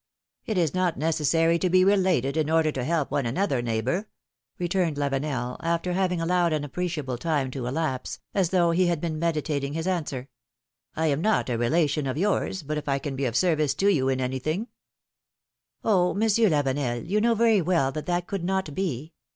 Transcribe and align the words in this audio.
^' 0.01 0.03
It 0.51 0.57
is 0.57 0.73
not 0.73 0.97
necessary 0.97 1.59
to 1.59 1.69
be 1.69 1.83
related, 1.85 2.35
in 2.35 2.49
order 2.49 2.71
to 2.71 2.83
help 2.83 3.11
one 3.11 3.27
another, 3.27 3.61
neighbor,'^ 3.61 4.07
returned 4.57 4.97
Lavenel, 4.97 5.57
after 5.61 5.93
having 5.93 6.19
allowed 6.19 6.53
an 6.53 6.63
appreciable 6.63 7.19
time 7.19 7.51
to 7.51 7.67
elapse, 7.67 8.17
as 8.33 8.49
though 8.49 8.71
he 8.71 8.87
had 8.87 8.99
been 8.99 9.19
med 9.19 9.35
itating 9.35 9.75
his 9.75 9.85
answer: 9.85 10.27
I 10.95 11.05
am 11.05 11.21
not 11.21 11.51
a 11.51 11.55
relation 11.59 12.07
of 12.07 12.17
yours, 12.17 12.63
but 12.63 12.79
if 12.79 12.89
I 12.89 12.97
can 12.97 13.15
be 13.15 13.25
of 13.25 13.35
service 13.35 13.75
to 13.75 13.89
you 13.89 14.09
in 14.09 14.19
anything— 14.19 14.69
Oh! 15.83 16.15
Monsieur 16.15 16.49
Lavenel, 16.49 17.05
you 17.07 17.21
know 17.21 17.35
very 17.35 17.61
well 17.61 17.91
that 17.91 18.07
that 18.07 18.25
could 18.25 18.43
not 18.43 18.73
be 18.73 19.13